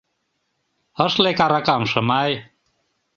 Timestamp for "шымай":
1.91-2.31